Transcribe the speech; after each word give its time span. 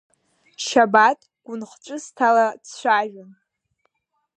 Шьабаҭ 0.65 1.19
гәынхәҵысҭала 1.45 2.45
дцәажәон… 2.63 3.31